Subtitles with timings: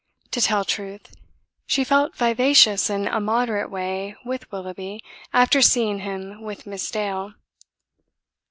[0.31, 1.13] To tell truth,
[1.67, 7.35] she felt vivacious in a moderate way with Willoughby after seeing him with Miss Dale.